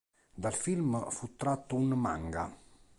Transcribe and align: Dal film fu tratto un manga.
Dal 0.33 0.55
film 0.55 1.11
fu 1.11 1.35
tratto 1.35 1.75
un 1.75 1.89
manga. 1.89 2.51